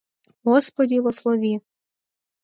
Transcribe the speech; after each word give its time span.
—Осподи 0.53 0.97
лослови! 1.03 1.53